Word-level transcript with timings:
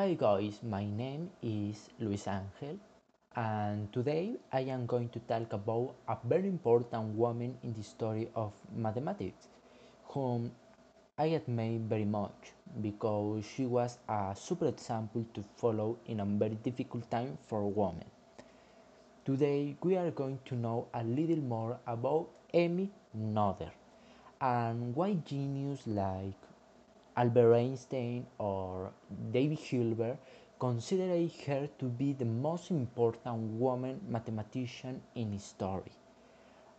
Hi 0.00 0.14
guys, 0.14 0.60
my 0.62 0.86
name 0.86 1.28
is 1.42 1.90
Luis 1.98 2.26
Angel 2.26 2.78
and 3.36 3.92
today 3.92 4.36
I 4.50 4.60
am 4.60 4.86
going 4.86 5.10
to 5.10 5.18
talk 5.28 5.52
about 5.52 5.92
a 6.08 6.16
very 6.24 6.48
important 6.48 7.16
woman 7.16 7.58
in 7.62 7.74
the 7.74 7.82
story 7.82 8.30
of 8.34 8.54
mathematics 8.74 9.48
whom 10.04 10.52
I 11.18 11.34
admire 11.34 11.80
very 11.80 12.06
much 12.06 12.54
because 12.80 13.44
she 13.44 13.66
was 13.66 13.98
a 14.08 14.34
super 14.34 14.68
example 14.68 15.26
to 15.34 15.44
follow 15.58 15.98
in 16.06 16.20
a 16.20 16.24
very 16.24 16.54
difficult 16.54 17.10
time 17.10 17.36
for 17.46 17.68
women. 17.68 18.08
Today 19.26 19.76
we 19.82 19.98
are 19.98 20.10
going 20.10 20.38
to 20.46 20.54
know 20.54 20.86
a 20.94 21.04
little 21.04 21.44
more 21.44 21.78
about 21.86 22.30
Emmy 22.54 22.88
Noether 23.14 23.68
and 24.40 24.96
why 24.96 25.12
genius 25.26 25.86
like 25.86 26.40
Albert 27.18 27.54
Einstein 27.54 28.24
or 28.38 28.92
David 29.32 29.58
Hilbert 29.58 30.18
considered 30.58 31.30
her 31.46 31.68
to 31.78 31.86
be 31.86 32.12
the 32.12 32.24
most 32.24 32.70
important 32.70 33.58
woman 33.58 34.00
mathematician 34.08 35.00
in 35.14 35.32
history, 35.32 35.92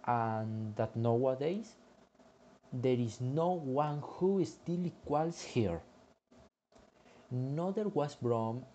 and 0.05 0.75
that 0.75 0.95
nowadays 0.95 1.75
there 2.73 2.99
is 2.99 3.19
no 3.21 3.51
one 3.51 3.99
who 4.01 4.43
still 4.45 4.85
equals 4.85 5.45
her. 5.55 5.81
Noether 7.33 7.93
was 7.93 8.15
born 8.15 8.65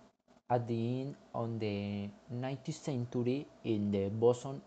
at 0.48 0.66
the 0.66 1.00
end 1.00 1.16
of 1.34 1.58
the 1.60 2.08
19th 2.32 2.72
century 2.72 3.46
in 3.64 3.90
the 3.90 4.08
bosom 4.08 4.62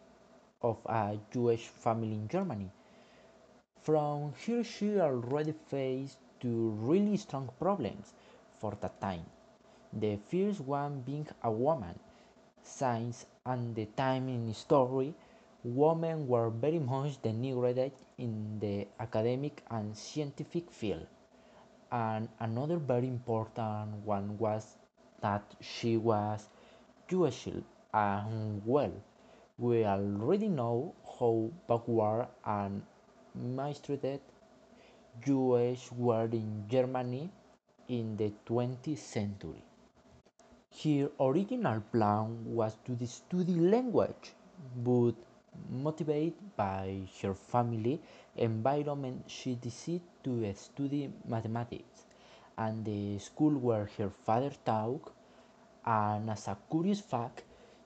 of 0.62 0.78
a 0.86 1.18
Jewish 1.32 1.68
family 1.68 2.14
in 2.14 2.28
Germany. 2.28 2.70
From 3.82 4.34
here 4.46 4.64
she 4.64 5.00
already 5.00 5.54
faced 5.54 6.18
two 6.40 6.72
really 6.80 7.18
strong 7.18 7.50
problems 7.60 8.14
for 8.60 8.78
that 8.82 9.00
time. 9.02 9.26
The 9.94 10.18
first 10.30 10.60
one 10.62 11.02
being 11.02 11.28
a 11.44 11.50
woman, 11.52 11.98
since 12.62 13.26
at 13.46 13.76
the 13.76 13.86
time 13.86 14.30
in 14.30 14.48
history, 14.48 15.14
women 15.64 16.28
were 16.28 16.50
very 16.50 16.80
much 16.80 17.22
denigrated 17.22 17.92
in 18.18 18.60
the 18.60 18.88
academic 19.00 19.64
and 19.72 19.96
scientific 19.98 20.70
field. 20.72 21.08
And 21.92 22.30
another 22.40 22.78
very 22.78 23.08
important 23.08 24.06
one 24.06 24.38
was 24.38 24.78
that 25.22 25.44
she 25.60 25.98
was 25.98 26.48
Jewish 27.08 27.48
and 27.94 28.62
well, 28.66 28.92
we 29.58 29.84
already 29.86 30.48
know 30.48 30.94
how 31.20 31.50
backward 31.68 32.28
and 32.46 32.84
mistreated 33.34 34.22
Jews 35.26 35.92
were 35.92 36.26
in 36.26 36.66
Germany 36.70 37.32
in 37.90 38.16
the 38.16 38.32
20th 38.46 38.98
century. 39.00 39.64
Her 40.84 41.12
original 41.20 41.82
plan 41.92 42.56
was 42.56 42.78
to 42.86 43.06
study 43.06 43.56
language, 43.56 44.34
but 44.78 45.14
motivated 45.70 46.56
by 46.56 47.02
her 47.22 47.34
family 47.36 48.00
environment, 48.38 49.26
she 49.28 49.56
decided 49.56 50.02
to 50.24 50.54
study 50.54 51.12
mathematics 51.28 52.06
and 52.58 52.86
the 52.86 53.20
school 53.20 53.52
where 53.58 53.90
her 53.98 54.10
father 54.10 54.52
taught. 54.66 55.12
And 55.86 56.30
as 56.30 56.48
a 56.48 56.58
curious 56.72 57.02
fact, 57.02 57.44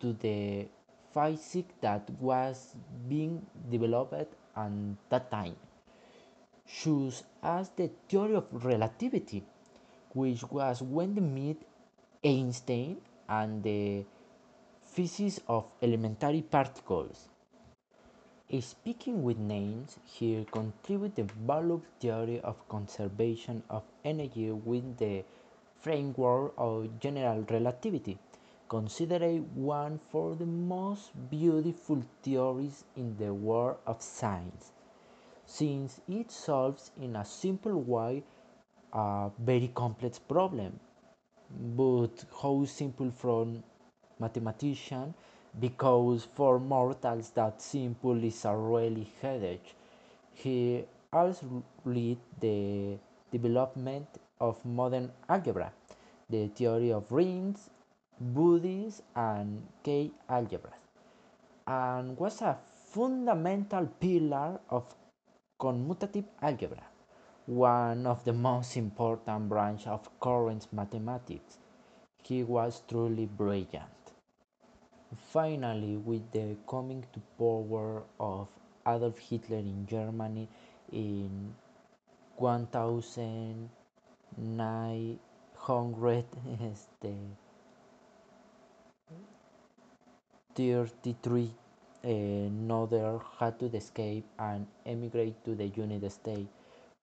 to 0.00 0.14
the 0.14 0.66
physics 1.12 1.74
that 1.82 2.08
was 2.18 2.74
being 3.08 3.44
developed 3.70 4.14
at 4.14 4.70
that 5.10 5.30
time, 5.30 5.56
such 6.66 7.22
as 7.42 7.68
the 7.76 7.90
theory 8.08 8.34
of 8.36 8.46
relativity, 8.64 9.44
which 10.14 10.42
was 10.50 10.80
when 10.80 11.14
they 11.14 11.20
met 11.20 11.56
Einstein 12.24 12.96
and 13.28 13.62
the 13.62 14.04
physics 14.82 15.40
of 15.46 15.66
elementary 15.82 16.40
particles. 16.40 17.28
Speaking 18.58 19.22
with 19.22 19.38
names, 19.38 19.98
he 20.04 20.44
contributed 20.50 21.28
the 21.28 21.32
value 21.34 21.80
theory 22.00 22.40
of 22.40 22.68
conservation 22.68 23.62
of 23.70 23.84
energy 24.04 24.50
with 24.50 24.96
the 24.98 25.24
framework 25.80 26.52
of 26.58 26.98
general 26.98 27.42
relativity, 27.48 28.18
considered 28.68 29.54
one 29.54 30.00
of 30.12 30.38
the 30.38 30.46
most 30.46 31.12
beautiful 31.30 32.02
theories 32.22 32.82
in 32.96 33.16
the 33.18 33.32
world 33.32 33.78
of 33.86 34.02
science, 34.02 34.72
since 35.46 36.00
it 36.08 36.32
solves 36.32 36.90
in 37.00 37.14
a 37.16 37.24
simple 37.24 37.80
way 37.80 38.24
a 38.92 39.30
very 39.38 39.68
complex 39.68 40.18
problem. 40.18 40.80
But 41.76 42.24
how 42.42 42.64
simple 42.64 43.12
from 43.12 43.62
mathematician 44.18 45.14
because 45.58 46.26
for 46.34 46.58
mortals 46.58 47.30
that 47.30 47.60
simple 47.60 48.22
is 48.22 48.44
a 48.44 48.54
really 48.54 49.10
headache. 49.20 49.74
He 50.34 50.84
also 51.12 51.62
led 51.84 52.18
the 52.40 52.98
development 53.32 54.06
of 54.40 54.64
modern 54.64 55.10
algebra, 55.28 55.72
the 56.28 56.48
theory 56.48 56.92
of 56.92 57.10
rings, 57.10 57.68
bodies, 58.20 59.02
and 59.16 59.66
K-algebras, 59.82 60.80
and 61.66 62.16
was 62.18 62.40
a 62.42 62.56
fundamental 62.92 63.86
pillar 64.00 64.60
of 64.70 64.94
commutative 65.58 66.24
algebra, 66.40 66.82
one 67.46 68.06
of 68.06 68.24
the 68.24 68.32
most 68.32 68.76
important 68.76 69.48
branches 69.48 69.86
of 69.86 70.08
current 70.20 70.66
mathematics. 70.72 71.58
He 72.22 72.42
was 72.42 72.82
truly 72.88 73.26
brilliant. 73.26 73.99
Finally, 75.28 75.96
with 75.96 76.30
the 76.32 76.56
coming 76.68 77.04
to 77.12 77.20
power 77.38 78.02
of 78.18 78.48
Adolf 78.86 79.18
Hitler 79.18 79.58
in 79.58 79.86
Germany 79.86 80.48
in 80.92 81.54
1933, 82.36 85.18
hundred 85.56 86.24
este, 86.60 87.14
33 90.54 91.54
eh, 92.02 92.48
Noether 92.50 93.20
had 93.38 93.58
to 93.58 93.66
escape 93.76 94.24
and 94.38 94.66
emigrate 94.86 95.44
to 95.44 95.54
the 95.54 95.66
United 95.68 96.10
States, 96.10 96.48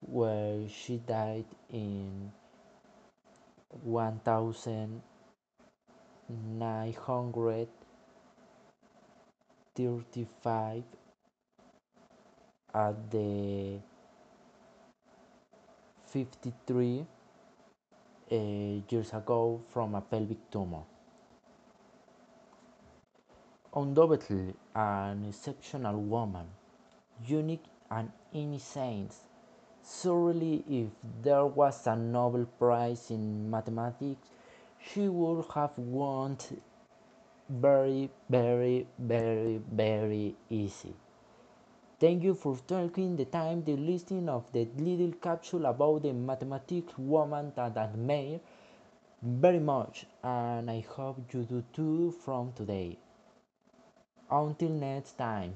where 0.01 0.67
she 0.67 0.97
died 0.97 1.45
in 1.71 2.31
1935 9.77 10.83
at 12.73 13.11
the 13.11 13.79
53 16.05 17.05
uh, 18.31 18.35
years 18.89 19.13
ago 19.13 19.61
from 19.69 19.95
a 19.95 20.01
pelvic 20.01 20.49
tumor. 20.51 20.81
Undoubtedly 23.75 24.55
an 24.75 25.25
exceptional 25.29 26.01
woman, 26.01 26.47
unique 27.25 27.65
and 27.91 28.11
innocent. 28.33 29.13
Surely, 30.01 30.63
if 30.67 30.89
there 31.21 31.45
was 31.45 31.85
a 31.85 31.95
Nobel 31.95 32.45
Prize 32.57 33.11
in 33.11 33.49
mathematics, 33.49 34.27
she 34.81 35.07
would 35.07 35.45
have 35.53 35.77
won 35.77 36.35
very, 37.49 38.09
very, 38.29 38.87
very, 38.99 39.61
very 39.71 40.35
easy. 40.49 40.93
Thank 41.99 42.23
you 42.23 42.35
for 42.35 42.57
taking 42.67 43.15
the 43.15 43.25
time 43.25 43.63
to 43.63 43.75
listen 43.75 44.29
of 44.29 44.51
the 44.51 44.67
little 44.77 45.13
capsule 45.13 45.65
about 45.65 46.03
the 46.03 46.13
mathematics 46.13 46.97
woman 46.97 47.51
that 47.55 47.75
admire 47.75 48.39
very 49.21 49.59
much 49.59 50.05
and 50.23 50.69
I 50.69 50.85
hope 50.87 51.33
you 51.33 51.43
do 51.43 51.63
too 51.73 52.11
from 52.11 52.53
today. 52.53 52.99
Until 54.29 54.69
next 54.69 55.17
time. 55.17 55.55